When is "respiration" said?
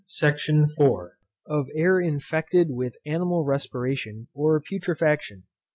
3.45-4.29